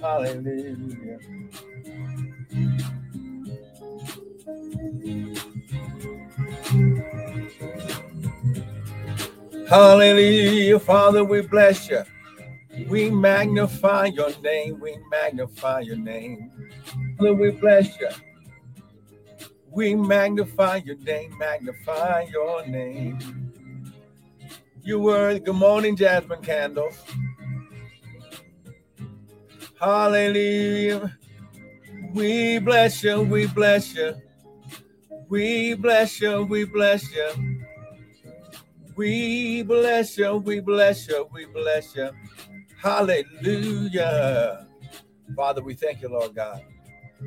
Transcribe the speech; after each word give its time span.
hallelujah. 0.00 1.18
Hallelujah, 9.68 10.78
Father, 10.80 11.24
we 11.24 11.42
bless 11.42 11.88
you. 11.88 12.02
We 12.88 13.10
magnify 13.10 14.06
your 14.06 14.30
name. 14.40 14.80
We 14.80 14.96
magnify 15.10 15.80
your 15.80 15.96
name. 15.96 16.50
Father, 17.18 17.34
we 17.34 17.50
bless 17.50 17.98
you. 18.00 18.08
We 19.70 19.94
magnify 19.94 20.76
your 20.84 20.96
name. 20.96 21.36
Magnify 21.38 22.26
your 22.32 22.66
name. 22.66 23.18
You 24.82 24.98
were 24.98 25.38
good 25.38 25.54
morning, 25.54 25.94
Jasmine 25.94 26.42
Candles. 26.42 26.96
Hallelujah. 29.80 31.16
We 32.12 32.58
bless 32.58 33.02
you. 33.02 33.22
We 33.22 33.46
bless 33.46 33.94
you. 33.94 34.14
We 35.30 35.72
bless 35.74 36.20
you. 36.20 36.42
We 36.42 36.64
bless 36.64 37.10
you. 37.14 37.54
We 38.94 39.62
bless 39.62 40.18
you. 40.18 40.36
We 40.36 40.60
bless 40.60 41.08
you. 41.08 41.28
We 41.32 41.46
bless 41.46 41.96
you. 41.96 42.10
Hallelujah. 42.76 44.66
Father, 45.34 45.62
we 45.62 45.72
thank 45.72 46.02
you, 46.02 46.10
Lord 46.10 46.34
God. 46.34 46.62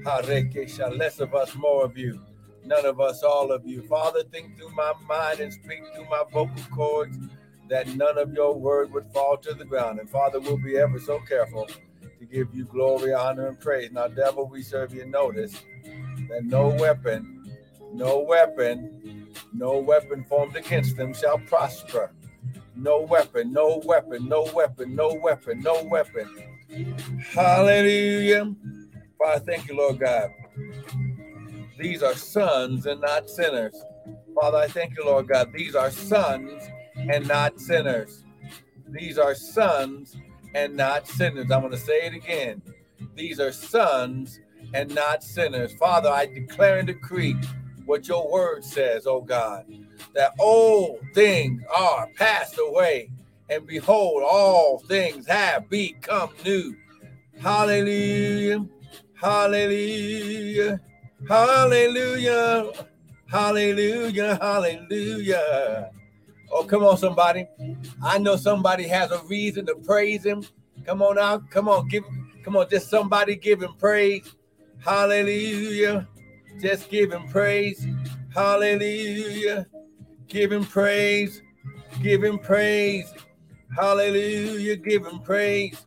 Less 0.06 1.20
of 1.20 1.34
us, 1.34 1.56
more 1.56 1.86
of 1.86 1.98
you. 1.98 2.22
None 2.66 2.86
of 2.86 3.00
us, 3.00 3.24
all 3.24 3.52
of 3.52 3.66
you. 3.66 3.82
Father, 3.88 4.22
think 4.32 4.60
through 4.60 4.76
my 4.76 4.94
mind 5.08 5.40
and 5.40 5.52
speak 5.52 5.82
through 5.96 6.06
my 6.06 6.24
vocal 6.32 6.64
cords 6.72 7.18
that 7.68 7.88
none 7.96 8.20
of 8.20 8.32
your 8.34 8.54
word 8.54 8.94
would 8.94 9.12
fall 9.12 9.38
to 9.38 9.56
the 9.56 9.66
ground. 9.66 10.00
And 10.00 10.08
Father, 10.08 10.40
we'll 10.40 10.58
be 10.58 10.78
ever 10.78 11.00
so 11.00 11.20
careful 11.22 11.68
to 12.24 12.34
give 12.34 12.54
you 12.56 12.66
glory, 12.66 13.14
honor, 13.14 13.48
and 13.48 13.60
praise. 13.60 13.92
Now, 13.92 14.08
devil, 14.08 14.48
we 14.48 14.62
serve 14.62 14.94
you 14.94 15.06
notice 15.06 15.62
that 16.30 16.46
no 16.46 16.70
weapon, 16.70 17.58
no 17.94 18.20
weapon, 18.20 19.28
no 19.54 19.80
weapon 19.80 20.24
formed 20.24 20.56
against 20.56 20.96
them 20.96 21.14
shall 21.14 21.40
prosper. 21.40 22.12
No 22.76 23.02
weapon, 23.02 23.52
no 23.52 23.82
weapon, 23.86 24.28
no 24.28 24.50
weapon, 24.54 24.96
no 24.96 25.14
weapon, 25.14 25.60
no 25.62 25.84
weapon. 25.84 26.30
Hallelujah. 27.34 28.56
Father, 29.20 29.46
thank 29.46 29.68
you, 29.68 29.76
Lord 29.76 30.00
God. 30.00 30.32
These 31.78 32.04
are 32.04 32.16
sons 32.16 32.86
and 32.86 33.02
not 33.02 33.30
sinners. 33.30 33.76
Father, 34.34 34.60
I 34.60 34.68
thank 34.68 34.96
you, 34.98 35.06
Lord 35.06 35.28
God. 35.28 35.52
These 35.54 35.76
are 35.76 35.92
sons 35.92 36.64
and 36.96 37.28
not 37.28 37.60
sinners. 37.60 38.24
These 38.88 39.18
are 39.18 39.36
sons 39.36 40.16
and 40.54 40.76
not 40.76 41.08
sinners. 41.08 41.52
I'm 41.52 41.62
going 41.62 41.72
to 41.72 41.78
say 41.78 42.06
it 42.06 42.14
again. 42.14 42.62
These 43.16 43.40
are 43.40 43.52
sons 43.52 44.40
and 44.74 44.94
not 44.94 45.24
sinners. 45.24 45.74
Father, 45.74 46.10
I 46.10 46.26
declare 46.26 46.80
and 46.80 46.88
decree 46.88 47.36
what 47.86 48.08
your 48.08 48.32
word 48.32 48.64
says, 48.64 49.06
oh 49.08 49.22
God, 49.22 49.66
that 50.14 50.32
old 50.40 51.00
things 51.14 51.62
are 51.76 52.08
passed 52.16 52.60
away, 52.60 53.10
and 53.50 53.68
behold, 53.68 54.24
all 54.26 54.80
things 54.88 55.28
have 55.28 55.70
become 55.70 56.30
new. 56.46 56.76
Hallelujah. 57.42 58.66
Hallelujah. 59.16 60.80
Hallelujah. 61.28 62.72
Hallelujah. 63.28 64.38
Hallelujah. 64.42 65.92
Oh, 66.56 66.64
come 66.64 66.84
on, 66.84 66.98
somebody. 66.98 67.48
I 68.04 68.20
know 68.20 68.36
somebody 68.36 68.88
has 68.88 69.10
a 69.10 69.20
reason 69.24 69.66
to 69.66 69.76
praise 69.76 70.24
him. 70.24 70.44
Come 70.86 71.02
on 71.02 71.18
out. 71.18 71.50
Come 71.50 71.68
on, 71.68 71.88
give 71.88 72.04
come 72.44 72.56
on, 72.56 72.70
just 72.70 72.92
somebody 72.92 73.36
give 73.36 73.64
him 73.64 73.74
praise. 73.80 74.36
Hallelujah. 74.78 76.08
Just 76.62 76.92
give 76.92 77.12
him 77.12 77.28
praise. 77.28 77.88
Hallelujah. 78.36 79.66
Give 80.28 80.52
him 80.52 80.64
praise. 80.64 81.42
Give 82.04 82.24
him 82.24 82.38
praise. 82.38 83.12
Hallelujah. 83.76 84.76
Give 84.76 85.06
him 85.06 85.20
praise. 85.22 85.86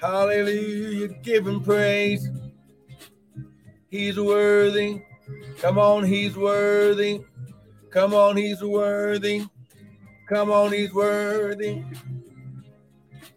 Hallelujah. 0.00 1.08
Give 1.22 1.46
him 1.46 1.60
praise. 1.60 2.28
He's 3.88 4.20
worthy. 4.20 5.02
Come 5.58 5.78
on, 5.78 6.04
he's 6.04 6.36
worthy. 6.36 7.24
Come 7.90 8.14
on, 8.14 8.36
he's 8.36 8.62
worthy. 8.62 9.44
Come 10.28 10.50
on, 10.50 10.72
he's 10.72 10.94
worthy. 10.94 11.84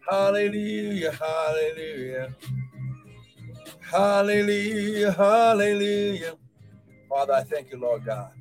Hallelujah, 0.10 1.12
hallelujah. 1.14 2.36
Hallelujah, 3.82 5.12
hallelujah. 5.14 6.36
Father, 7.10 7.34
I 7.34 7.44
thank 7.44 7.72
you, 7.72 7.80
Lord 7.80 8.06
God. 8.06 8.32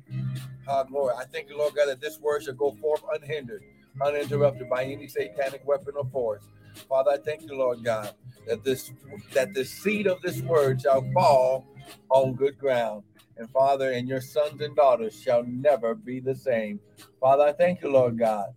Ah, 0.67 0.83
glory. 0.83 1.13
I 1.17 1.25
thank 1.25 1.49
you, 1.49 1.57
Lord 1.57 1.75
God, 1.75 1.87
that 1.87 2.01
this 2.01 2.19
word 2.19 2.43
shall 2.43 2.53
go 2.55 2.73
forth 2.81 3.03
unhindered, 3.13 3.63
uninterrupted 4.05 4.69
by 4.69 4.85
any 4.85 5.07
satanic 5.07 5.63
weapon 5.65 5.95
or 5.97 6.05
force. 6.11 6.43
Father, 6.89 7.11
I 7.11 7.17
thank 7.17 7.43
you, 7.43 7.57
Lord 7.57 7.83
God, 7.83 8.13
that 8.47 8.63
this 8.63 8.91
that 9.33 9.53
the 9.53 9.65
seed 9.65 10.07
of 10.07 10.21
this 10.21 10.41
word 10.41 10.81
shall 10.81 11.03
fall 11.13 11.67
on 12.09 12.33
good 12.35 12.57
ground. 12.59 13.03
And 13.37 13.49
Father, 13.49 13.91
and 13.91 14.07
your 14.07 14.21
sons 14.21 14.61
and 14.61 14.75
daughters 14.75 15.19
shall 15.19 15.43
never 15.43 15.95
be 15.95 16.19
the 16.19 16.35
same. 16.35 16.79
Father, 17.19 17.43
I 17.43 17.53
thank 17.53 17.81
you, 17.81 17.91
Lord 17.91 18.17
God. 18.19 18.47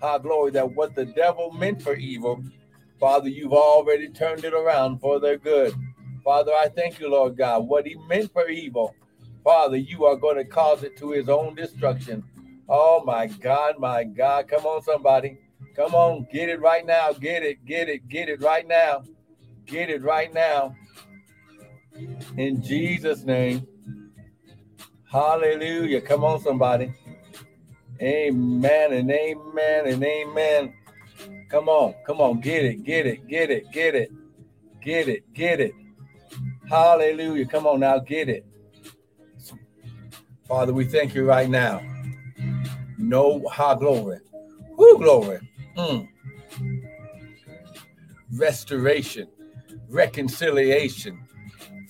High 0.00 0.18
glory 0.18 0.50
that 0.52 0.74
what 0.74 0.94
the 0.94 1.04
devil 1.04 1.52
meant 1.52 1.82
for 1.82 1.94
evil, 1.94 2.42
Father, 2.98 3.28
you've 3.28 3.52
already 3.52 4.08
turned 4.08 4.44
it 4.44 4.54
around 4.54 5.00
for 5.00 5.20
their 5.20 5.38
good. 5.38 5.74
Father, 6.24 6.52
I 6.52 6.68
thank 6.68 7.00
you, 7.00 7.10
Lord 7.10 7.36
God. 7.36 7.68
What 7.68 7.86
he 7.86 7.94
meant 8.08 8.32
for 8.32 8.48
evil, 8.48 8.94
Father, 9.44 9.76
you 9.76 10.04
are 10.04 10.16
going 10.16 10.36
to 10.36 10.44
cause 10.44 10.82
it 10.82 10.96
to 10.98 11.10
his 11.10 11.28
own 11.28 11.54
destruction. 11.54 12.22
Oh 12.68 13.02
my 13.04 13.26
God, 13.26 13.74
my 13.78 14.04
God. 14.04 14.48
Come 14.48 14.64
on, 14.66 14.82
somebody. 14.82 15.38
Come 15.74 15.94
on, 15.94 16.26
get 16.32 16.48
it 16.48 16.60
right 16.60 16.86
now. 16.86 17.12
Get 17.12 17.42
it, 17.42 17.64
get 17.64 17.88
it, 17.88 18.08
get 18.08 18.28
it 18.28 18.40
right 18.40 18.66
now. 18.66 19.02
Get 19.66 19.90
it 19.90 20.02
right 20.02 20.32
now. 20.32 20.76
In 22.36 22.62
Jesus' 22.62 23.24
name. 23.24 23.66
Hallelujah. 25.12 26.00
Come 26.00 26.24
on, 26.24 26.40
somebody. 26.40 26.94
Amen 28.00 28.92
and 28.94 29.10
amen 29.10 29.86
and 29.86 30.02
amen. 30.02 30.72
Come 31.50 31.68
on, 31.68 31.94
come 32.06 32.22
on, 32.22 32.40
get 32.40 32.64
it, 32.64 32.82
get 32.82 33.04
it, 33.06 33.28
get 33.28 33.50
it, 33.50 33.70
get 33.70 33.94
it, 33.94 34.10
get 34.80 35.08
it, 35.08 35.30
get 35.34 35.60
it. 35.60 35.72
Hallelujah. 36.66 37.44
Come 37.44 37.66
on 37.66 37.80
now, 37.80 37.98
get 37.98 38.30
it. 38.30 38.46
Father, 40.48 40.72
we 40.72 40.86
thank 40.86 41.14
you 41.14 41.26
right 41.26 41.50
now. 41.50 41.82
No 42.96 43.46
high 43.48 43.74
glory. 43.74 44.20
Who 44.78 44.96
glory. 44.96 45.46
Mm. 45.76 46.08
Restoration, 48.34 49.28
reconciliation, 49.90 51.20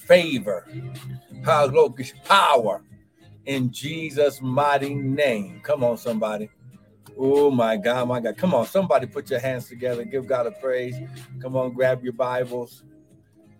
favor, 0.00 0.66
high 1.44 1.68
glory, 1.68 2.10
power 2.24 2.82
in 3.46 3.70
Jesus' 3.70 4.40
mighty 4.40 4.94
name. 4.94 5.60
Come 5.62 5.84
on, 5.84 5.96
somebody. 5.96 6.50
Oh 7.18 7.50
my 7.50 7.76
God, 7.76 8.08
my 8.08 8.20
God. 8.20 8.36
Come 8.36 8.54
on, 8.54 8.66
somebody 8.66 9.06
put 9.06 9.30
your 9.30 9.40
hands 9.40 9.68
together. 9.68 10.04
Give 10.04 10.26
God 10.26 10.46
a 10.46 10.52
praise. 10.52 10.96
Come 11.40 11.56
on, 11.56 11.72
grab 11.72 12.02
your 12.02 12.12
Bibles, 12.12 12.84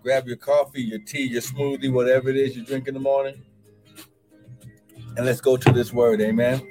grab 0.03 0.27
your 0.27 0.37
coffee, 0.37 0.83
your 0.83 1.01
tea, 1.01 1.25
your 1.25 1.43
smoothie, 1.43 1.93
whatever 1.93 2.31
it 2.31 2.37
is 2.37 2.57
you 2.57 2.65
drink 2.65 2.89
in 2.89 2.95
the 2.95 3.01
morning. 3.01 3.43
And 5.17 5.27
let's 5.27 5.41
go 5.41 5.57
to 5.57 5.73
this 5.73 5.93
word. 5.93 6.21
Amen. 6.21 6.67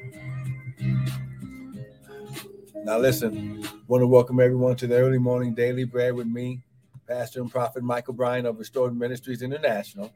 Now, 2.83 2.97
listen, 2.97 3.63
want 3.87 4.01
to 4.01 4.07
welcome 4.07 4.39
everyone 4.39 4.75
to 4.77 4.87
the 4.87 4.95
early 4.95 5.19
morning 5.19 5.53
daily 5.53 5.83
bread 5.83 6.15
with 6.15 6.25
me, 6.25 6.63
Pastor 7.07 7.41
and 7.41 7.51
Prophet 7.51 7.83
Michael 7.83 8.15
Bryan 8.15 8.47
of 8.47 8.57
Restored 8.57 8.97
Ministries 8.97 9.43
International 9.43 10.11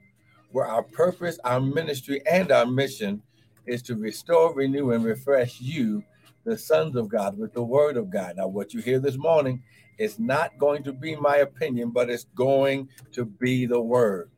where 0.55 0.65
our 0.65 0.83
purpose, 0.83 1.37
our 1.43 1.59
ministry, 1.59 2.21
and 2.25 2.49
our 2.49 2.65
mission 2.65 3.21
is 3.65 3.81
to 3.81 3.93
restore, 3.93 4.53
renew, 4.53 4.91
and 4.91 5.03
refresh 5.03 5.59
you, 5.59 6.01
the 6.45 6.57
sons 6.57 6.95
of 6.95 7.09
God, 7.09 7.37
with 7.37 7.51
the 7.51 7.61
word 7.61 7.97
of 7.97 8.09
God. 8.09 8.37
Now, 8.37 8.47
what 8.47 8.73
you 8.73 8.79
hear 8.79 8.99
this 8.99 9.17
morning 9.17 9.61
is 9.97 10.17
not 10.17 10.57
going 10.57 10.81
to 10.83 10.93
be 10.93 11.13
my 11.17 11.39
opinion, 11.39 11.89
but 11.89 12.09
it's 12.09 12.23
going 12.35 12.87
to 13.11 13.25
be 13.25 13.65
the 13.65 13.81
word. 13.81 14.29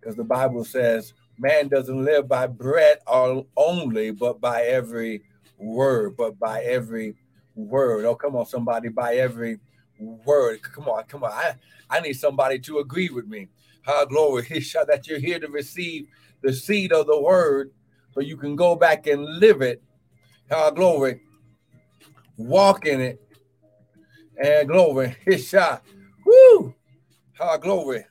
Because 0.00 0.16
the 0.16 0.24
Bible 0.24 0.64
says, 0.64 1.14
man 1.38 1.68
doesn't 1.68 2.04
live 2.04 2.26
by 2.26 2.48
bread 2.48 2.98
only, 3.06 4.10
but 4.10 4.40
by 4.40 4.62
every 4.62 5.22
word, 5.56 6.16
but 6.16 6.36
by 6.36 6.64
every 6.64 7.14
word. 7.54 8.06
Oh, 8.06 8.16
come 8.16 8.34
on, 8.34 8.46
somebody, 8.46 8.88
by 8.88 9.14
every 9.14 9.60
word. 10.00 10.62
Come 10.62 10.88
on, 10.88 11.04
come 11.04 11.22
on. 11.22 11.30
I, 11.30 11.54
I 11.88 12.00
need 12.00 12.14
somebody 12.14 12.58
to 12.58 12.80
agree 12.80 13.10
with 13.10 13.28
me. 13.28 13.46
How 13.90 14.04
glory, 14.04 14.42
that 14.86 15.06
you're 15.06 15.18
here 15.18 15.40
to 15.40 15.48
receive 15.48 16.06
the 16.42 16.52
seed 16.52 16.92
of 16.92 17.06
the 17.06 17.20
word 17.20 17.72
so 18.12 18.20
you 18.20 18.36
can 18.36 18.54
go 18.54 18.76
back 18.76 19.06
and 19.06 19.24
live 19.24 19.62
it. 19.62 19.82
How 20.48 20.70
glory, 20.70 21.20
walk 22.36 22.86
in 22.86 23.00
it. 23.00 23.20
And 24.42 24.68
glory, 24.68 25.16
Hisha. 25.26 25.80
Woo! 26.24 26.74
Our 27.40 27.58
glory. 27.58 28.04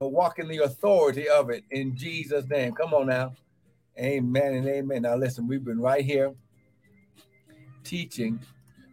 Walk 0.00 0.38
in 0.38 0.48
the 0.48 0.58
authority 0.58 1.28
of 1.28 1.50
it 1.50 1.64
in 1.70 1.96
Jesus' 1.96 2.46
name. 2.48 2.72
Come 2.72 2.94
on 2.94 3.06
now. 3.06 3.32
Amen 3.98 4.54
and 4.54 4.66
amen. 4.66 5.02
Now, 5.02 5.16
listen, 5.16 5.46
we've 5.46 5.64
been 5.64 5.80
right 5.80 6.04
here 6.04 6.32
teaching 7.84 8.40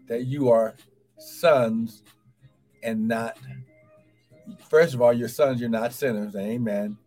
that 0.08 0.26
you 0.26 0.50
are 0.50 0.76
sons 1.18 2.04
and 2.84 3.08
not, 3.08 3.38
first 4.70 4.94
of 4.94 5.02
all, 5.02 5.14
you're 5.14 5.28
sons, 5.28 5.60
you're 5.60 5.70
not 5.70 5.94
sinners. 5.94 6.36
Amen. 6.36 6.98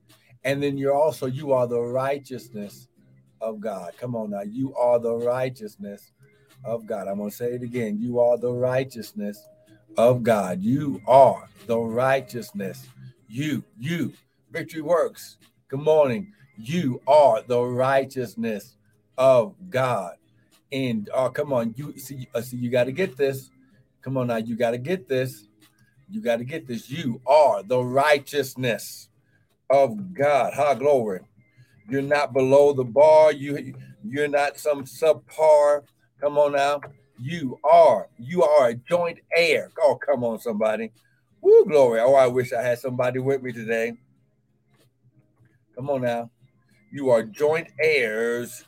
And 0.44 0.62
then 0.62 0.78
you're 0.78 0.94
also, 0.94 1.26
you 1.26 1.52
are 1.52 1.66
the 1.66 1.80
righteousness 1.80 2.88
of 3.40 3.60
God. 3.60 3.92
Come 3.98 4.14
on 4.14 4.30
now. 4.30 4.42
You 4.42 4.74
are 4.74 4.98
the 4.98 5.14
righteousness 5.14 6.12
of 6.64 6.86
God. 6.86 7.08
I'm 7.08 7.18
going 7.18 7.30
to 7.30 7.36
say 7.36 7.52
it 7.52 7.62
again. 7.62 7.98
You 8.00 8.20
are 8.20 8.38
the 8.38 8.52
righteousness 8.52 9.46
of 9.96 10.22
God. 10.22 10.62
You 10.62 11.00
are 11.06 11.48
the 11.66 11.78
righteousness. 11.78 12.88
You, 13.28 13.64
you, 13.78 14.12
victory 14.50 14.82
works. 14.82 15.36
Good 15.68 15.80
morning. 15.80 16.32
You 16.56 17.00
are 17.06 17.42
the 17.42 17.62
righteousness 17.62 18.76
of 19.16 19.54
God. 19.68 20.16
And 20.72 21.08
oh, 21.12 21.30
come 21.30 21.52
on, 21.52 21.74
you 21.76 21.98
see, 21.98 22.28
uh, 22.34 22.40
see, 22.40 22.56
you 22.56 22.70
got 22.70 22.84
to 22.84 22.92
get 22.92 23.16
this. 23.16 23.50
Come 24.02 24.16
on 24.16 24.28
now, 24.28 24.36
you 24.36 24.56
got 24.56 24.70
to 24.70 24.78
get 24.78 25.08
this. 25.08 25.46
You 26.10 26.20
got 26.20 26.36
to 26.36 26.44
get 26.44 26.66
this. 26.66 26.90
You 26.90 27.20
are 27.26 27.62
the 27.62 27.82
righteousness 27.82 29.08
of 29.70 30.12
God. 30.12 30.54
Ha, 30.54 30.74
glory. 30.74 31.20
You're 31.88 32.02
not 32.02 32.32
below 32.32 32.72
the 32.72 32.84
bar. 32.84 33.32
You 33.32 33.74
you're 34.04 34.28
not 34.28 34.58
some 34.58 34.84
subpar. 34.84 35.82
Come 36.20 36.38
on 36.38 36.52
now. 36.52 36.80
You 37.18 37.58
are. 37.64 38.08
You 38.18 38.42
are 38.42 38.68
a 38.68 38.74
joint 38.74 39.20
heir. 39.36 39.70
Oh, 39.80 39.96
come 39.96 40.24
on, 40.24 40.40
somebody. 40.40 40.90
Woo, 41.40 41.64
glory. 41.66 42.00
Oh, 42.00 42.14
I 42.14 42.26
wish 42.26 42.52
I 42.52 42.62
had 42.62 42.78
somebody 42.78 43.18
with 43.18 43.42
me 43.42 43.52
today. 43.52 43.94
Come 45.74 45.90
on 45.90 46.02
now. 46.02 46.30
You 46.92 47.10
are 47.10 47.22
joint 47.22 47.68
heirs 47.80 48.64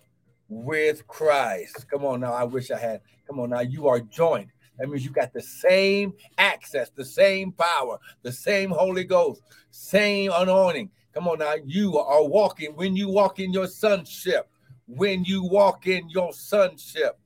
with 0.48 1.06
Christ. 1.06 1.86
Come 1.90 2.04
on 2.04 2.20
now. 2.20 2.32
I 2.32 2.44
wish 2.44 2.70
I 2.70 2.78
had. 2.78 3.00
Come 3.26 3.40
on 3.40 3.50
now. 3.50 3.60
You 3.60 3.88
are 3.88 4.00
joint. 4.00 4.48
That 4.78 4.88
means 4.88 5.04
you 5.04 5.10
got 5.10 5.32
the 5.32 5.42
same 5.42 6.14
access, 6.38 6.90
the 6.90 7.04
same 7.04 7.52
power, 7.52 7.98
the 8.22 8.32
same 8.32 8.70
Holy 8.70 9.04
Ghost, 9.04 9.42
same 9.70 10.32
anointing. 10.34 10.90
Come 11.12 11.28
on 11.28 11.38
now. 11.40 11.54
You 11.64 11.98
are 11.98 12.24
walking 12.24 12.74
when 12.74 12.96
you 12.96 13.08
walk 13.08 13.38
in 13.38 13.52
your 13.52 13.66
sonship. 13.66 14.48
When 14.86 15.24
you 15.24 15.44
walk 15.44 15.86
in 15.86 16.08
your 16.08 16.32
sonship. 16.32 17.18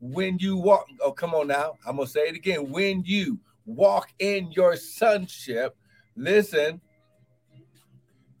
When 0.00 0.38
you 0.38 0.56
walk, 0.56 0.86
oh, 1.00 1.12
come 1.12 1.34
on 1.34 1.48
now. 1.48 1.74
I'm 1.86 1.98
to 1.98 2.06
say 2.06 2.28
it 2.28 2.36
again. 2.36 2.70
When 2.70 3.02
you 3.04 3.38
walk 3.66 4.12
in 4.18 4.50
your 4.52 4.76
sonship, 4.76 5.76
listen, 6.16 6.80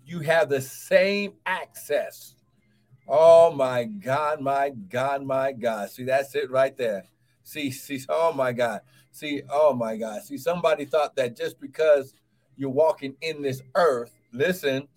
you 0.04 0.20
have 0.20 0.48
the 0.48 0.60
same 0.60 1.34
access. 1.46 2.34
Oh 3.06 3.52
my 3.52 3.84
God, 3.84 4.40
my 4.40 4.70
God, 4.70 5.24
my 5.24 5.52
God. 5.52 5.90
See, 5.90 6.04
that's 6.04 6.34
it 6.34 6.50
right 6.50 6.76
there. 6.76 7.04
See, 7.44 7.70
see, 7.70 8.00
oh 8.08 8.32
my 8.32 8.52
God. 8.52 8.80
See, 9.12 9.42
oh 9.50 9.74
my 9.74 9.96
God. 9.96 10.22
See, 10.22 10.38
somebody 10.38 10.86
thought 10.86 11.14
that 11.16 11.36
just 11.36 11.60
because 11.60 12.14
you're 12.56 12.70
walking 12.70 13.14
in 13.20 13.42
this 13.42 13.62
earth, 13.74 14.18
listen, 14.32 14.88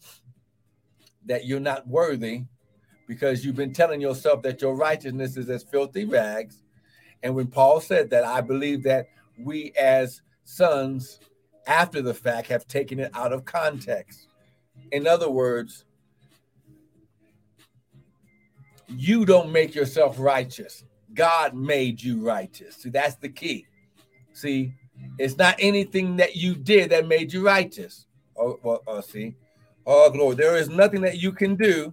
that 1.25 1.45
you're 1.45 1.59
not 1.59 1.87
worthy 1.87 2.45
because 3.07 3.45
you've 3.45 3.55
been 3.55 3.73
telling 3.73 4.01
yourself 4.01 4.41
that 4.43 4.61
your 4.61 4.75
righteousness 4.75 5.37
is 5.37 5.49
as 5.49 5.63
filthy 5.63 6.05
rags. 6.05 6.63
And 7.21 7.35
when 7.35 7.47
Paul 7.47 7.81
said 7.81 8.09
that, 8.11 8.23
I 8.23 8.41
believe 8.41 8.83
that 8.83 9.07
we 9.37 9.73
as 9.79 10.21
sons, 10.43 11.19
after 11.67 12.01
the 12.01 12.13
fact, 12.13 12.47
have 12.47 12.67
taken 12.67 12.99
it 12.99 13.11
out 13.13 13.33
of 13.33 13.43
context. 13.45 14.27
In 14.91 15.05
other 15.05 15.29
words, 15.29 15.83
you 18.87 19.25
don't 19.25 19.51
make 19.51 19.75
yourself 19.75 20.15
righteous. 20.17 20.85
God 21.17 21.53
made 21.55 22.01
you 22.01 22.25
righteous. 22.25 22.75
See, 22.77 22.89
that's 22.89 23.15
the 23.15 23.27
key. 23.27 23.65
See, 24.33 24.71
it's 25.17 25.35
not 25.35 25.55
anything 25.59 26.15
that 26.17 26.35
you 26.35 26.55
did 26.55 26.91
that 26.91 27.07
made 27.07 27.33
you 27.33 27.43
righteous. 27.45 28.05
Oh, 28.37 28.59
well, 28.61 28.83
oh, 28.87 29.01
see, 29.01 29.33
oh, 29.85 30.11
glory. 30.11 30.35
There 30.35 30.55
is 30.55 30.69
nothing 30.69 31.01
that 31.01 31.17
you 31.17 31.31
can 31.31 31.55
do. 31.55 31.91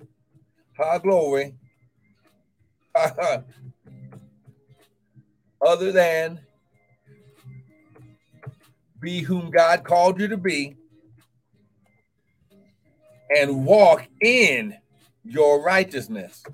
Oh, 0.78 0.98
glory. 0.98 1.54
Other 5.66 5.90
than 5.90 6.40
be 9.00 9.20
whom 9.20 9.50
God 9.50 9.84
called 9.84 10.20
you 10.20 10.28
to 10.28 10.36
be 10.36 10.76
and 13.34 13.64
walk 13.64 14.06
in 14.20 14.76
your 15.24 15.62
righteousness. 15.62 16.44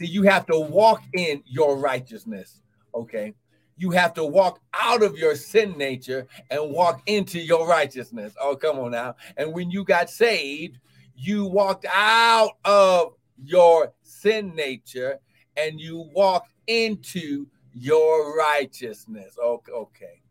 See, 0.00 0.06
you 0.06 0.22
have 0.22 0.46
to 0.46 0.58
walk 0.58 1.02
in 1.12 1.42
your 1.44 1.76
righteousness. 1.76 2.62
Okay. 2.94 3.34
You 3.76 3.90
have 3.90 4.14
to 4.14 4.24
walk 4.24 4.62
out 4.72 5.02
of 5.02 5.18
your 5.18 5.34
sin 5.34 5.76
nature 5.76 6.26
and 6.48 6.70
walk 6.70 7.02
into 7.04 7.38
your 7.38 7.68
righteousness. 7.68 8.32
Oh, 8.40 8.56
come 8.56 8.78
on 8.78 8.92
now. 8.92 9.16
And 9.36 9.52
when 9.52 9.70
you 9.70 9.84
got 9.84 10.08
saved, 10.08 10.78
you 11.14 11.44
walked 11.44 11.84
out 11.92 12.52
of 12.64 13.12
your 13.44 13.92
sin 14.02 14.54
nature 14.54 15.18
and 15.58 15.78
you 15.78 16.08
walked 16.14 16.48
into 16.66 17.46
your 17.74 18.34
righteousness. 18.38 19.36
Okay. 19.38 19.72
okay. 19.72 20.22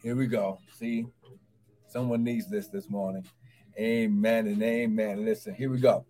Here 0.00 0.14
we 0.14 0.28
go. 0.28 0.60
See, 0.78 1.08
someone 1.88 2.22
needs 2.22 2.48
this 2.48 2.68
this 2.68 2.88
morning. 2.88 3.26
Amen 3.76 4.46
and 4.46 4.62
amen. 4.62 5.24
Listen, 5.24 5.56
here 5.56 5.70
we 5.70 5.80
go. 5.80 6.06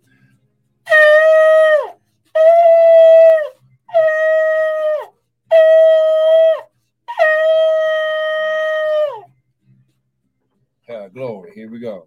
Here 11.69 11.75
we 11.75 11.81
go. 11.81 12.07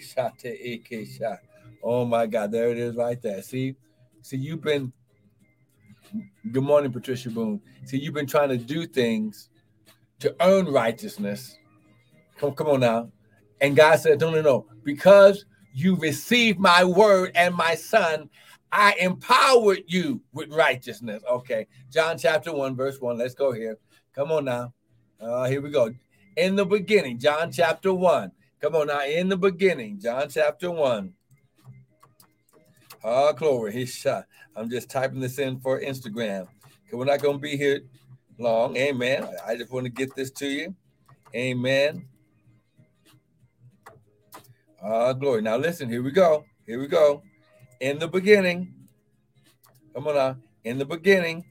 Shot 0.00 0.42
AK 0.42 1.06
shot. 1.06 1.40
Oh 1.82 2.06
my 2.06 2.24
God, 2.24 2.50
there 2.50 2.70
it 2.70 2.78
is 2.78 2.96
right 2.96 3.20
there. 3.20 3.42
See, 3.42 3.74
see, 4.22 4.38
you've 4.38 4.62
been. 4.62 4.94
Good 6.50 6.62
morning, 6.62 6.90
Patricia 6.90 7.28
Boone. 7.28 7.60
See, 7.84 7.98
you've 7.98 8.14
been 8.14 8.26
trying 8.26 8.48
to 8.48 8.56
do 8.56 8.86
things 8.86 9.50
to 10.20 10.34
earn 10.40 10.72
righteousness. 10.72 11.54
Come, 12.38 12.54
come 12.54 12.68
on 12.68 12.80
now. 12.80 13.10
And 13.60 13.76
God 13.76 14.00
said, 14.00 14.20
No, 14.20 14.30
no, 14.30 14.40
no. 14.40 14.66
Because 14.84 15.44
you 15.74 15.94
received 15.96 16.58
my 16.58 16.82
word 16.82 17.32
and 17.34 17.54
my 17.54 17.74
son, 17.74 18.30
I 18.72 18.94
empowered 18.98 19.82
you 19.86 20.22
with 20.32 20.50
righteousness. 20.50 21.22
Okay. 21.30 21.66
John 21.90 22.16
chapter 22.16 22.54
1, 22.54 22.74
verse 22.74 23.02
1. 23.02 23.18
Let's 23.18 23.34
go 23.34 23.52
here. 23.52 23.76
Come 24.14 24.32
on 24.32 24.46
now. 24.46 24.72
Uh, 25.20 25.44
here 25.44 25.60
we 25.60 25.68
go. 25.68 25.92
In 26.38 26.56
the 26.56 26.64
beginning, 26.64 27.18
John 27.18 27.52
chapter 27.52 27.92
1. 27.92 28.32
Come 28.60 28.74
on 28.74 28.88
now. 28.88 29.04
In 29.04 29.28
the 29.28 29.36
beginning, 29.36 30.00
John 30.00 30.28
chapter 30.28 30.70
1. 30.70 31.12
Oh, 33.04 33.32
glory. 33.32 33.72
He's 33.72 33.94
shot. 33.94 34.26
I'm 34.56 34.68
just 34.68 34.90
typing 34.90 35.20
this 35.20 35.38
in 35.38 35.60
for 35.60 35.80
Instagram. 35.80 36.48
Because 36.62 36.98
we're 36.98 37.04
not 37.04 37.22
going 37.22 37.36
to 37.36 37.40
be 37.42 37.56
here 37.56 37.82
long. 38.36 38.76
Amen. 38.76 39.28
I 39.46 39.54
just 39.54 39.70
want 39.70 39.84
to 39.84 39.90
get 39.90 40.14
this 40.16 40.32
to 40.32 40.46
you. 40.48 40.74
Amen. 41.36 42.08
Ah, 44.82 45.12
glory. 45.12 45.42
Now 45.42 45.56
listen, 45.56 45.88
here 45.88 46.02
we 46.02 46.10
go. 46.10 46.44
Here 46.66 46.80
we 46.80 46.88
go. 46.88 47.22
In 47.80 48.00
the 48.00 48.08
beginning, 48.08 48.74
come 49.94 50.08
on 50.08 50.14
now. 50.16 50.36
In 50.64 50.78
the 50.78 50.84
beginning 50.84 51.44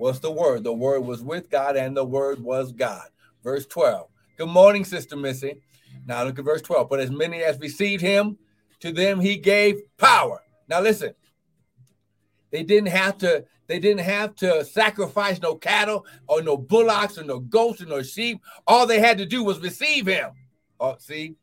was 0.00 0.18
the 0.18 0.30
word. 0.30 0.64
The 0.64 0.72
word 0.72 1.00
was 1.02 1.22
with 1.22 1.48
God, 1.48 1.76
and 1.76 1.96
the 1.96 2.04
word 2.04 2.42
was 2.42 2.72
God. 2.72 3.08
Verse 3.44 3.66
12. 3.66 4.08
Good 4.36 4.48
morning, 4.48 4.84
Sister 4.84 5.16
Missy. 5.16 5.60
Now 6.06 6.24
look 6.24 6.38
at 6.38 6.44
verse 6.44 6.62
12. 6.62 6.88
But 6.88 7.00
as 7.00 7.10
many 7.10 7.42
as 7.42 7.58
received 7.58 8.02
him, 8.02 8.38
to 8.80 8.92
them 8.92 9.20
he 9.20 9.36
gave 9.36 9.80
power. 9.96 10.42
Now 10.68 10.80
listen. 10.80 11.14
They 12.50 12.62
didn't 12.62 12.88
have 12.88 13.18
to, 13.18 13.44
they 13.66 13.80
didn't 13.80 14.04
have 14.04 14.36
to 14.36 14.64
sacrifice 14.64 15.40
no 15.40 15.56
cattle 15.56 16.06
or 16.28 16.40
no 16.40 16.56
bullocks 16.56 17.18
or 17.18 17.24
no 17.24 17.40
goats 17.40 17.82
or 17.82 17.86
no 17.86 18.02
sheep. 18.02 18.40
All 18.66 18.86
they 18.86 19.00
had 19.00 19.18
to 19.18 19.26
do 19.26 19.42
was 19.42 19.58
receive 19.58 20.06
him. 20.06 20.30
Oh, 20.78 20.96
see, 20.98 21.34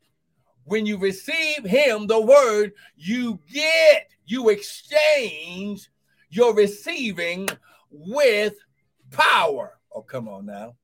when 0.64 0.86
you 0.86 0.98
receive 0.98 1.66
him, 1.66 2.08
the 2.08 2.22
word, 2.22 2.74
you 2.96 3.40
get, 3.52 4.08
you 4.26 4.50
exchange 4.50 5.90
your 6.30 6.54
receiving 6.54 7.50
with 7.90 8.54
power. 9.10 9.78
Oh, 9.94 10.02
come 10.02 10.30
on 10.30 10.46
now. 10.46 10.76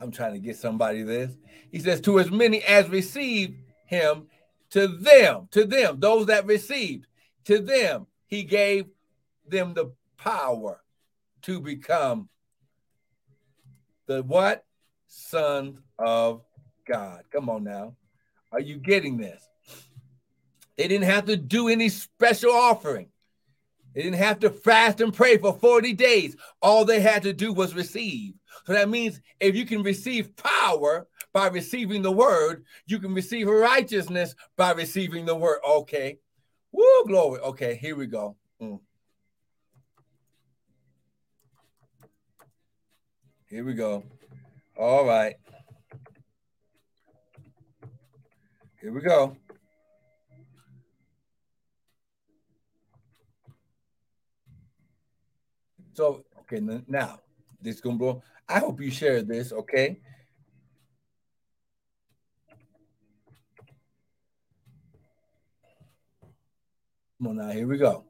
I'm 0.00 0.10
trying 0.10 0.34
to 0.34 0.38
get 0.38 0.56
somebody 0.56 1.02
this. 1.02 1.36
He 1.70 1.80
says, 1.80 2.00
To 2.02 2.18
as 2.18 2.30
many 2.30 2.62
as 2.62 2.88
received 2.88 3.56
him, 3.86 4.26
to 4.70 4.86
them, 4.86 5.48
to 5.52 5.64
them, 5.64 5.98
those 6.00 6.26
that 6.26 6.46
received, 6.46 7.06
to 7.44 7.58
them, 7.58 8.06
he 8.26 8.42
gave 8.44 8.86
them 9.46 9.74
the 9.74 9.92
power 10.16 10.82
to 11.42 11.60
become 11.60 12.28
the 14.06 14.22
what? 14.22 14.64
Son 15.06 15.78
of 15.98 16.42
God. 16.86 17.22
Come 17.30 17.48
on 17.48 17.64
now. 17.64 17.96
Are 18.52 18.60
you 18.60 18.76
getting 18.76 19.16
this? 19.16 19.42
They 20.76 20.88
didn't 20.88 21.08
have 21.08 21.26
to 21.26 21.36
do 21.36 21.68
any 21.68 21.88
special 21.88 22.52
offering. 22.52 23.08
They 23.98 24.04
didn't 24.04 24.18
have 24.18 24.38
to 24.40 24.50
fast 24.50 25.00
and 25.00 25.12
pray 25.12 25.38
for 25.38 25.58
40 25.58 25.92
days. 25.94 26.36
All 26.62 26.84
they 26.84 27.00
had 27.00 27.24
to 27.24 27.32
do 27.32 27.52
was 27.52 27.74
receive. 27.74 28.34
So 28.64 28.72
that 28.72 28.88
means 28.88 29.20
if 29.40 29.56
you 29.56 29.66
can 29.66 29.82
receive 29.82 30.36
power 30.36 31.08
by 31.32 31.48
receiving 31.48 32.02
the 32.02 32.12
word, 32.12 32.64
you 32.86 33.00
can 33.00 33.12
receive 33.12 33.48
righteousness 33.48 34.36
by 34.56 34.70
receiving 34.70 35.26
the 35.26 35.34
word. 35.34 35.58
Okay. 35.68 36.18
Woo, 36.70 37.06
glory. 37.08 37.40
Okay, 37.40 37.74
here 37.74 37.96
we 37.96 38.06
go. 38.06 38.36
Mm. 38.62 38.78
Here 43.50 43.64
we 43.64 43.74
go. 43.74 44.04
All 44.76 45.06
right. 45.06 45.34
Here 48.80 48.92
we 48.92 49.00
go. 49.00 49.36
So, 55.98 56.22
okay, 56.42 56.60
now 56.86 57.18
this 57.60 57.74
is 57.74 57.80
gonna 57.80 57.96
blow. 57.96 58.22
I 58.48 58.60
hope 58.60 58.80
you 58.80 58.88
share 58.88 59.20
this, 59.20 59.52
okay? 59.52 59.98
Come 67.18 67.26
on 67.26 67.36
now, 67.38 67.50
here 67.50 67.66
we 67.66 67.78
go. 67.78 68.04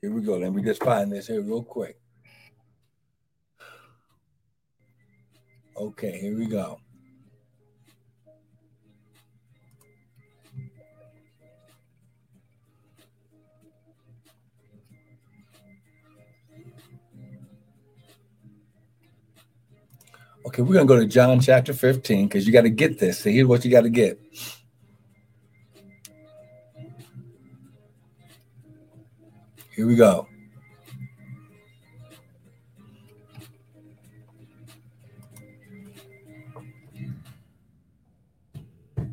Here 0.00 0.12
we 0.12 0.20
go. 0.20 0.36
Let 0.36 0.52
me 0.52 0.62
just 0.62 0.82
find 0.82 1.10
this 1.10 1.26
here 1.26 1.42
real 1.42 1.64
quick. 1.64 1.98
Okay, 5.76 6.18
here 6.18 6.36
we 6.36 6.46
go. 6.46 6.78
Okay, 20.46 20.62
we're 20.62 20.74
going 20.74 20.86
to 20.86 20.94
go 20.94 20.98
to 20.98 21.06
John 21.06 21.40
chapter 21.40 21.72
15 21.72 22.26
because 22.28 22.46
you 22.46 22.52
got 22.52 22.62
to 22.62 22.70
get 22.70 22.98
this. 22.98 23.18
See, 23.18 23.32
here's 23.32 23.46
what 23.46 23.64
you 23.64 23.70
got 23.70 23.82
to 23.82 23.90
get. 23.90 24.18
Here 29.78 29.86
we 29.86 29.94
go. 29.94 30.26
I 38.98 39.04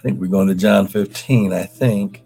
think 0.00 0.18
we're 0.18 0.28
going 0.28 0.48
to 0.48 0.54
John 0.54 0.88
15, 0.88 1.52
I 1.52 1.64
think. 1.64 2.22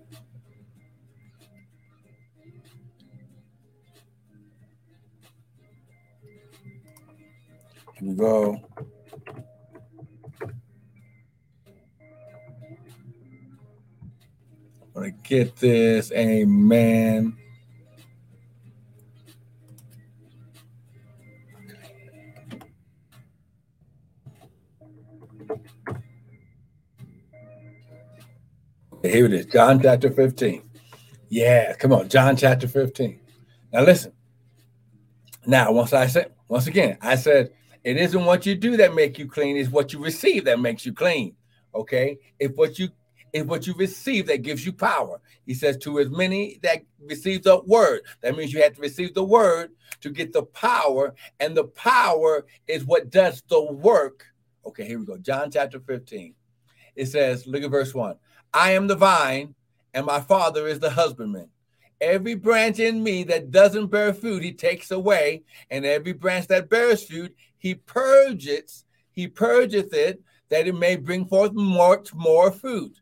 Here 7.99 8.09
we 8.09 8.15
go. 8.15 8.72
Get 15.33 15.57
this. 15.57 16.13
Amen. 16.13 17.35
Here 29.01 29.25
it 29.25 29.33
is, 29.33 29.47
John 29.47 29.81
chapter 29.83 30.11
15. 30.11 30.63
Yeah, 31.31 31.75
come 31.77 31.93
on, 31.95 32.11
John 32.11 32.37
chapter 32.37 32.69
15. 32.69 33.19
Now 33.73 33.85
listen. 33.85 34.13
Now, 35.47 35.73
once 35.73 35.95
I 35.95 36.09
said, 36.09 36.33
once 36.47 36.67
again, 36.67 36.99
I 37.01 37.17
said 37.17 37.53
it 37.83 37.97
isn't 37.97 38.25
what 38.27 38.45
you 38.45 38.55
do 38.55 38.77
that 38.77 38.95
make 38.95 39.19
you 39.19 39.27
clean, 39.27 39.57
it's 39.57 39.71
what 39.71 39.95
you 39.95 40.05
receive 40.05 40.45
that 40.45 40.61
makes 40.61 40.85
you 40.85 40.93
clean. 40.93 41.35
Okay. 41.75 42.19
If 42.39 42.53
what 42.55 42.79
you 42.79 42.91
is 43.33 43.45
what 43.45 43.67
you 43.67 43.75
receive 43.75 44.27
that 44.27 44.43
gives 44.43 44.65
you 44.67 44.73
power. 44.73 45.21
He 45.47 45.55
says, 45.55 45.77
to 45.79 45.99
as 45.99 46.11
many 46.11 46.59
that 46.63 46.83
receive 47.01 47.43
the 47.43 47.61
word. 47.63 48.03
That 48.21 48.37
means 48.37 48.53
you 48.53 48.63
have 48.63 48.75
to 48.75 48.81
receive 48.81 49.15
the 49.15 49.25
word 49.25 49.71
to 50.01 50.11
get 50.11 50.33
the 50.33 50.43
power, 50.43 51.15
and 51.41 51.57
the 51.57 51.65
power 51.65 52.45
is 52.67 52.85
what 52.85 53.11
does 53.11 53.43
the 53.49 53.63
work. 53.63 54.27
Okay, 54.67 54.87
here 54.87 54.99
we 54.99 55.07
go. 55.07 55.17
John 55.17 55.51
chapter 55.51 55.81
15. 55.81 56.35
It 56.95 57.07
says, 57.07 57.47
look 57.47 57.63
at 57.63 57.71
verse 57.71 57.95
1. 57.95 58.17
I 58.53 58.73
am 58.73 58.87
the 58.87 58.97
vine, 58.97 59.55
and 59.95 60.05
my 60.05 60.21
father 60.21 60.67
is 60.67 60.81
the 60.81 60.91
husbandman. 60.91 61.49
Every 62.01 62.35
branch 62.35 62.81
in 62.81 63.03
me 63.03 63.23
that 63.25 63.51
doesn't 63.51 63.87
bear 63.87 64.13
fruit, 64.13 64.43
he 64.43 64.53
takes 64.53 64.91
away, 64.91 65.45
and 65.71 65.87
every 65.87 66.13
branch 66.13 66.49
that 66.49 66.69
bears 66.69 67.07
fruit, 67.07 67.35
he 67.59 67.77
purges, 67.77 68.85
he 69.13 69.29
purgeth 69.29 69.95
it, 69.95 70.21
that 70.49 70.67
it 70.67 70.75
may 70.75 70.97
bring 70.97 71.25
forth 71.25 71.53
much 71.53 72.13
more 72.13 72.51
fruit. 72.51 73.01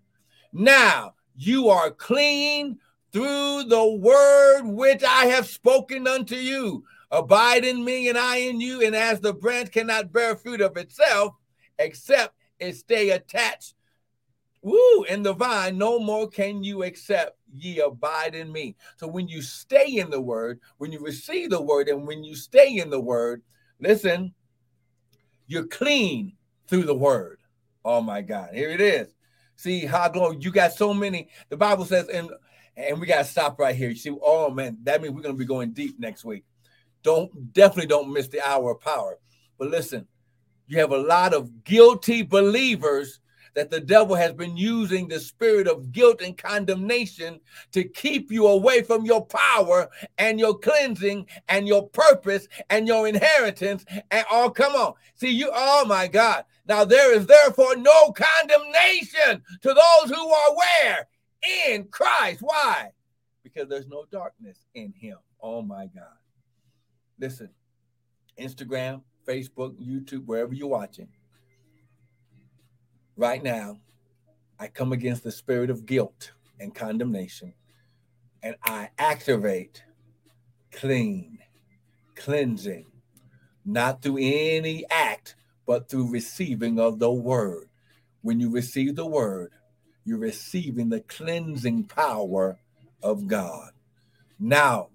Now 0.52 1.14
you 1.36 1.68
are 1.68 1.90
clean 1.90 2.78
through 3.12 3.64
the 3.64 3.98
word 4.00 4.62
which 4.64 5.02
I 5.02 5.26
have 5.26 5.46
spoken 5.46 6.06
unto 6.06 6.36
you. 6.36 6.84
Abide 7.10 7.64
in 7.64 7.84
me 7.84 8.08
and 8.08 8.16
I 8.16 8.36
in 8.36 8.60
you. 8.60 8.82
And 8.82 8.94
as 8.94 9.20
the 9.20 9.32
branch 9.32 9.72
cannot 9.72 10.12
bear 10.12 10.36
fruit 10.36 10.60
of 10.60 10.76
itself, 10.76 11.34
except 11.78 12.34
it 12.58 12.76
stay 12.76 13.10
attached 13.10 13.74
Woo, 14.62 15.04
in 15.04 15.22
the 15.22 15.32
vine, 15.32 15.78
no 15.78 15.98
more 15.98 16.28
can 16.28 16.62
you 16.62 16.82
accept 16.82 17.38
ye 17.54 17.80
abide 17.80 18.34
in 18.34 18.52
me. 18.52 18.76
So 18.98 19.06
when 19.08 19.26
you 19.26 19.40
stay 19.40 19.96
in 19.96 20.10
the 20.10 20.20
word, 20.20 20.60
when 20.76 20.92
you 20.92 21.00
receive 21.00 21.50
the 21.50 21.62
word, 21.62 21.88
and 21.88 22.06
when 22.06 22.22
you 22.22 22.34
stay 22.34 22.76
in 22.76 22.90
the 22.90 23.00
word, 23.00 23.42
listen, 23.80 24.34
you're 25.46 25.66
clean 25.66 26.34
through 26.68 26.84
the 26.84 26.94
word. 26.94 27.38
Oh 27.84 28.02
my 28.02 28.20
God, 28.20 28.50
here 28.52 28.70
it 28.70 28.82
is. 28.82 29.14
See 29.60 29.84
how 29.84 30.08
glory 30.08 30.38
you 30.40 30.50
got 30.50 30.72
so 30.72 30.94
many. 30.94 31.28
The 31.50 31.56
Bible 31.58 31.84
says, 31.84 32.08
and 32.08 32.30
and 32.78 32.98
we 32.98 33.06
gotta 33.06 33.24
stop 33.24 33.58
right 33.58 33.76
here. 33.76 33.90
You 33.90 33.94
see, 33.94 34.16
oh 34.22 34.48
man, 34.48 34.78
that 34.84 35.02
means 35.02 35.12
we're 35.12 35.20
gonna 35.20 35.34
be 35.34 35.44
going 35.44 35.72
deep 35.72 36.00
next 36.00 36.24
week. 36.24 36.44
Don't 37.02 37.52
definitely 37.52 37.88
don't 37.88 38.10
miss 38.10 38.28
the 38.28 38.40
hour 38.40 38.70
of 38.70 38.80
power. 38.80 39.18
But 39.58 39.68
listen, 39.68 40.08
you 40.66 40.78
have 40.78 40.92
a 40.92 40.96
lot 40.96 41.34
of 41.34 41.62
guilty 41.62 42.22
believers 42.22 43.19
that 43.54 43.70
the 43.70 43.80
devil 43.80 44.14
has 44.14 44.32
been 44.32 44.56
using 44.56 45.08
the 45.08 45.20
spirit 45.20 45.66
of 45.66 45.92
guilt 45.92 46.20
and 46.22 46.36
condemnation 46.36 47.40
to 47.72 47.84
keep 47.84 48.30
you 48.30 48.46
away 48.46 48.82
from 48.82 49.04
your 49.04 49.24
power 49.24 49.88
and 50.18 50.38
your 50.38 50.58
cleansing 50.58 51.26
and 51.48 51.66
your 51.66 51.88
purpose 51.88 52.48
and 52.68 52.86
your 52.86 53.08
inheritance. 53.08 53.84
And 54.10 54.24
oh, 54.30 54.50
come 54.50 54.74
on. 54.74 54.94
See, 55.14 55.30
you, 55.30 55.50
oh 55.52 55.84
my 55.86 56.06
God. 56.06 56.44
Now 56.66 56.84
there 56.84 57.14
is 57.14 57.26
therefore 57.26 57.76
no 57.76 58.12
condemnation 58.12 59.42
to 59.62 59.68
those 59.68 60.10
who 60.10 60.28
are 60.28 60.56
where? 60.56 61.08
In 61.68 61.84
Christ. 61.84 62.40
Why? 62.42 62.90
Because 63.42 63.68
there's 63.68 63.88
no 63.88 64.04
darkness 64.10 64.66
in 64.74 64.92
him. 64.92 65.16
Oh 65.42 65.62
my 65.62 65.86
God. 65.86 66.16
Listen, 67.18 67.50
Instagram, 68.38 69.02
Facebook, 69.26 69.74
YouTube, 69.76 70.26
wherever 70.26 70.54
you're 70.54 70.68
watching, 70.68 71.08
right 73.20 73.42
now, 73.42 73.76
I 74.58 74.68
come 74.68 74.92
against 74.92 75.22
the 75.22 75.30
spirit 75.30 75.68
of 75.68 75.84
guilt 75.84 76.32
and 76.58 76.74
condemnation, 76.74 77.52
and 78.42 78.56
I 78.64 78.88
activate 78.98 79.84
clean, 80.72 81.38
cleansing, 82.16 82.86
not 83.64 84.00
through 84.00 84.18
any 84.20 84.86
act 84.90 85.36
but 85.66 85.88
through 85.88 86.10
receiving 86.10 86.80
of 86.80 86.98
the 86.98 87.12
word. 87.12 87.68
When 88.22 88.40
you 88.40 88.50
receive 88.50 88.96
the 88.96 89.06
word, 89.06 89.52
you're 90.04 90.18
receiving 90.18 90.88
the 90.88 91.00
cleansing 91.00 91.84
power 91.84 92.58
of 93.02 93.26
God. 93.26 93.70
Now, 94.38 94.88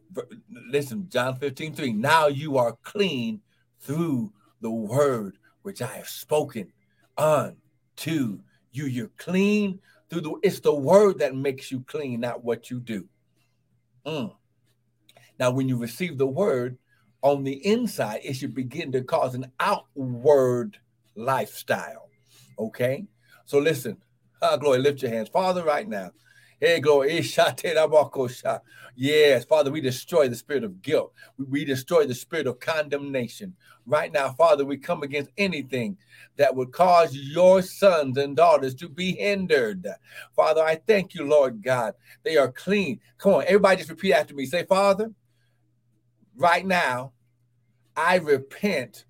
listen, 0.49 1.07
John 1.09 1.35
15, 1.35 1.75
3. 1.75 1.93
Now 1.93 2.27
you 2.27 2.57
are 2.57 2.75
clean 2.83 3.41
through 3.79 4.33
the 4.61 4.71
word 4.71 5.37
which 5.61 5.81
I 5.81 5.97
have 5.97 6.09
spoken 6.09 6.73
unto 7.17 7.64
you. 8.03 8.41
You're 8.71 9.11
clean 9.17 9.79
through 10.09 10.21
the 10.21 10.35
it's 10.43 10.59
the 10.59 10.73
word 10.73 11.19
that 11.19 11.35
makes 11.35 11.71
you 11.71 11.81
clean, 11.87 12.19
not 12.19 12.43
what 12.43 12.69
you 12.69 12.79
do. 12.79 13.07
Mm. 14.05 14.33
Now, 15.39 15.51
when 15.51 15.67
you 15.67 15.77
receive 15.77 16.17
the 16.17 16.27
word 16.27 16.77
on 17.21 17.43
the 17.43 17.65
inside, 17.65 18.21
it 18.23 18.33
should 18.33 18.53
begin 18.53 18.91
to 18.91 19.01
cause 19.01 19.35
an 19.35 19.51
outward 19.59 20.77
lifestyle. 21.15 22.09
Okay? 22.59 23.05
So 23.45 23.59
listen, 23.59 23.97
ah, 24.41 24.57
glory, 24.57 24.79
lift 24.79 25.01
your 25.01 25.11
hands. 25.11 25.29
Father, 25.29 25.63
right 25.63 25.87
now, 25.87 26.11
Yes, 28.97 29.45
Father, 29.45 29.71
we 29.71 29.81
destroy 29.81 30.27
the 30.27 30.35
spirit 30.35 30.63
of 30.63 30.81
guilt. 30.81 31.13
We 31.37 31.65
destroy 31.65 32.05
the 32.05 32.15
spirit 32.15 32.47
of 32.47 32.59
condemnation. 32.59 33.55
Right 33.85 34.11
now, 34.11 34.31
Father, 34.31 34.65
we 34.65 34.77
come 34.77 35.03
against 35.03 35.29
anything 35.37 35.97
that 36.37 36.55
would 36.55 36.71
cause 36.71 37.15
your 37.15 37.61
sons 37.61 38.17
and 38.17 38.35
daughters 38.35 38.73
to 38.75 38.89
be 38.89 39.13
hindered. 39.13 39.87
Father, 40.35 40.63
I 40.63 40.75
thank 40.75 41.13
you, 41.13 41.25
Lord 41.25 41.61
God. 41.61 41.93
They 42.23 42.37
are 42.37 42.51
clean. 42.51 42.99
Come 43.17 43.33
on, 43.35 43.43
everybody 43.43 43.77
just 43.77 43.89
repeat 43.89 44.13
after 44.13 44.33
me. 44.33 44.45
Say, 44.45 44.65
Father, 44.65 45.11
right 46.35 46.65
now, 46.65 47.11
I 47.95 48.15
repent 48.15 49.05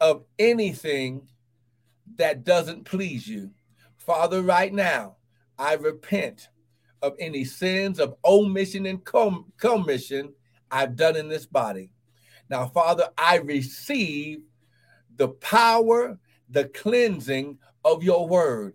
of 0.00 0.24
anything 0.38 1.28
that 2.16 2.44
doesn't 2.44 2.84
please 2.84 3.26
you. 3.26 3.52
Father, 3.96 4.42
right 4.42 4.72
now, 4.72 5.16
I 5.58 5.74
repent 5.74 6.48
of 7.04 7.14
any 7.18 7.44
sins 7.44 8.00
of 8.00 8.14
omission 8.24 8.86
and 8.86 9.04
com- 9.04 9.52
commission 9.58 10.32
I've 10.70 10.96
done 10.96 11.16
in 11.16 11.28
this 11.28 11.44
body. 11.44 11.90
Now, 12.48 12.66
Father, 12.66 13.08
I 13.18 13.36
receive 13.36 14.40
the 15.16 15.28
power, 15.28 16.18
the 16.48 16.64
cleansing 16.68 17.58
of 17.84 18.02
your 18.02 18.26
word. 18.26 18.74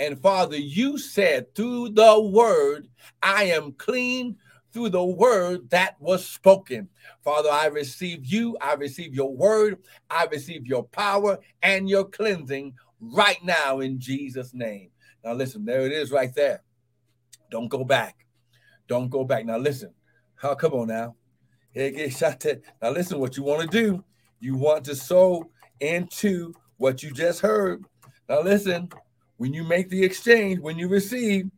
And 0.00 0.20
Father, 0.20 0.56
you 0.56 0.98
said 0.98 1.54
through 1.54 1.90
the 1.90 2.20
word, 2.20 2.88
I 3.22 3.44
am 3.44 3.72
clean 3.72 4.36
through 4.72 4.90
the 4.90 5.04
word 5.04 5.70
that 5.70 6.00
was 6.00 6.26
spoken. 6.26 6.88
Father, 7.22 7.50
I 7.50 7.66
receive 7.66 8.26
you, 8.26 8.56
I 8.60 8.74
receive 8.74 9.14
your 9.14 9.34
word, 9.34 9.78
I 10.10 10.26
receive 10.26 10.66
your 10.66 10.84
power 10.84 11.38
and 11.62 11.88
your 11.88 12.04
cleansing 12.04 12.74
right 13.00 13.42
now 13.42 13.80
in 13.80 14.00
Jesus' 14.00 14.52
name. 14.52 14.90
Now, 15.24 15.34
listen, 15.34 15.64
there 15.64 15.86
it 15.86 15.92
is 15.92 16.10
right 16.10 16.34
there. 16.34 16.62
Don't 17.50 17.68
go 17.68 17.84
back. 17.84 18.26
Don't 18.86 19.10
go 19.10 19.24
back. 19.24 19.44
Now 19.44 19.58
listen. 19.58 19.92
Oh, 20.42 20.54
come 20.54 20.72
on 20.72 20.88
now. 20.88 21.14
Now 21.74 22.90
listen 22.90 23.18
what 23.18 23.36
you 23.36 23.42
want 23.42 23.62
to 23.62 23.68
do. 23.68 24.04
You 24.40 24.56
want 24.56 24.84
to 24.84 24.94
sow 24.94 25.50
into 25.80 26.54
what 26.76 27.02
you 27.02 27.10
just 27.10 27.40
heard. 27.40 27.84
Now 28.28 28.40
listen, 28.42 28.88
when 29.36 29.52
you 29.52 29.64
make 29.64 29.88
the 29.88 30.02
exchange, 30.02 30.60
when 30.60 30.78
you 30.78 30.88
receive, 30.88 31.50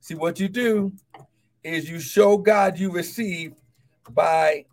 see 0.00 0.14
what 0.14 0.38
you 0.40 0.48
do 0.48 0.92
is 1.62 1.90
you 1.90 1.98
show 1.98 2.36
God 2.36 2.78
you 2.78 2.92
receive 2.92 3.54
by 4.10 4.64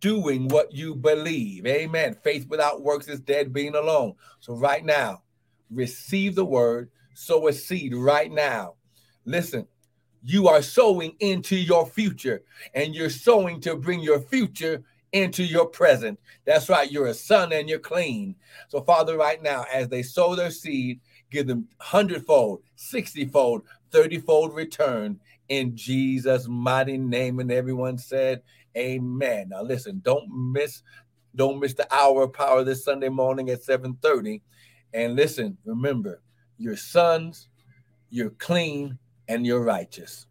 doing 0.00 0.48
what 0.48 0.72
you 0.72 0.94
believe. 0.94 1.66
Amen. 1.66 2.16
Faith 2.22 2.46
without 2.48 2.82
works 2.82 3.08
is 3.08 3.20
dead 3.20 3.52
being 3.52 3.74
alone. 3.74 4.14
So 4.40 4.54
right 4.54 4.84
now, 4.84 5.22
receive 5.70 6.34
the 6.34 6.44
word, 6.44 6.90
sow 7.14 7.46
a 7.48 7.52
seed 7.52 7.94
right 7.94 8.30
now. 8.30 8.74
Listen, 9.26 9.66
you 10.22 10.48
are 10.48 10.62
sowing 10.62 11.14
into 11.20 11.56
your 11.56 11.86
future, 11.86 12.42
and 12.74 12.94
you're 12.94 13.10
sowing 13.10 13.60
to 13.60 13.76
bring 13.76 14.00
your 14.00 14.20
future 14.20 14.82
into 15.12 15.44
your 15.44 15.66
present. 15.66 16.18
That's 16.44 16.68
right. 16.68 16.90
You're 16.90 17.06
a 17.06 17.14
son 17.14 17.52
and 17.52 17.68
you're 17.68 17.78
clean. 17.78 18.34
So, 18.68 18.80
Father, 18.80 19.16
right 19.16 19.42
now, 19.42 19.64
as 19.72 19.88
they 19.88 20.02
sow 20.02 20.34
their 20.34 20.50
seed, 20.50 21.00
give 21.30 21.46
them 21.46 21.68
hundredfold, 21.80 22.62
sixtyfold, 22.76 23.62
thirtyfold 23.92 24.54
return 24.54 25.20
in 25.48 25.76
Jesus' 25.76 26.48
mighty 26.48 26.98
name. 26.98 27.38
And 27.40 27.52
everyone 27.52 27.98
said, 27.98 28.42
Amen. 28.76 29.50
Now, 29.50 29.62
listen, 29.62 30.00
don't 30.04 30.28
miss, 30.52 30.82
don't 31.34 31.60
miss 31.60 31.74
the 31.74 31.92
hour 31.94 32.24
of 32.24 32.32
power 32.32 32.62
this 32.62 32.84
Sunday 32.84 33.08
morning 33.08 33.48
at 33.50 33.62
7:30. 33.62 34.42
And 34.92 35.16
listen, 35.16 35.56
remember, 35.64 36.20
your 36.58 36.76
sons, 36.76 37.48
you're 38.10 38.30
clean, 38.30 38.98
and 39.28 39.46
you're 39.46 39.62
righteous. 39.62 40.26